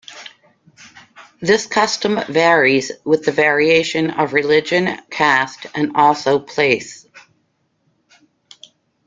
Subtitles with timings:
[1.41, 7.05] This custom varies with the variation of religion, caste and also place.